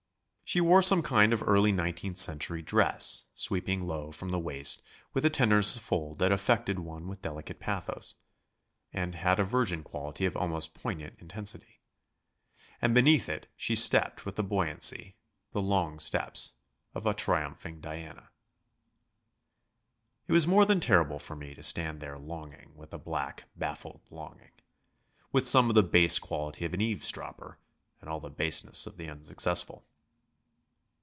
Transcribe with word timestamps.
She 0.43 0.59
wore 0.59 0.81
some 0.81 1.01
kind 1.01 1.31
of 1.31 1.41
early 1.43 1.71
nineteenth 1.71 2.17
century 2.17 2.61
dress, 2.61 3.23
sweeping 3.33 3.87
low 3.87 4.11
from 4.11 4.31
the 4.31 4.37
waist 4.37 4.83
with 5.13 5.23
a 5.23 5.29
tenderness 5.29 5.77
of 5.77 5.81
fold 5.81 6.19
that 6.19 6.33
affected 6.33 6.77
one 6.77 7.07
with 7.07 7.21
delicate 7.21 7.61
pathos, 7.61 8.15
that 8.91 9.15
had 9.15 9.39
a 9.39 9.45
virgin 9.45 9.81
quality 9.81 10.25
of 10.25 10.35
almost 10.35 10.73
poignant 10.73 11.17
intensity. 11.19 11.79
And 12.81 12.93
beneath 12.93 13.29
it 13.29 13.47
she 13.55 13.75
stepped 13.77 14.25
with 14.25 14.35
the 14.35 14.43
buoyancy 14.43 15.15
the 15.53 15.61
long 15.61 15.99
steps 15.99 16.55
of 16.93 17.05
a 17.05 17.13
triumphing 17.13 17.79
Diana. 17.79 18.27
It 20.27 20.33
was 20.33 20.45
more 20.47 20.65
than 20.65 20.81
terrible 20.81 21.17
for 21.17 21.37
me 21.37 21.55
to 21.55 21.63
stand 21.63 22.01
there 22.01 22.19
longing 22.19 22.75
with 22.75 22.93
a 22.93 22.97
black, 22.99 23.45
baffled 23.55 24.01
longing, 24.09 24.51
with 25.31 25.47
some 25.47 25.69
of 25.69 25.75
the 25.75 25.81
base 25.81 26.19
quality 26.19 26.65
of 26.65 26.73
an 26.73 26.81
eavesdropper 26.81 27.57
and 28.01 28.09
all 28.09 28.19
the 28.19 28.29
baseness 28.29 28.85
of 28.85 28.97
the 28.97 29.07
unsuccessful. 29.07 29.85